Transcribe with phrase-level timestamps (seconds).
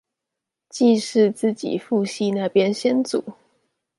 [0.67, 3.23] 既是自己父系那邊先祖